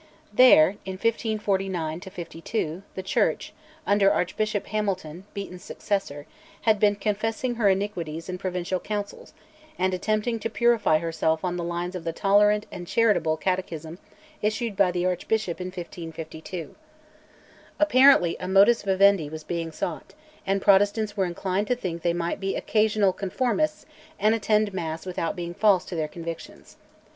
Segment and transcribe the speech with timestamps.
[0.33, 3.53] There, in 1549 52, the Church,
[3.85, 6.25] under Archbishop Hamilton, Beaton's successor,
[6.61, 9.31] had been confessing her iniquities in Provincial Councils,
[9.77, 13.99] and attempting to purify herself on the lines of the tolerant and charitable Catechism
[14.41, 16.73] issued by the Archbishop in 1552.
[17.79, 20.15] Apparently a modus vivendi was being sought,
[20.47, 23.85] and Protestants were inclined to think that they might be "occasional conformists"
[24.19, 26.77] and attend Mass without being false to their convictions.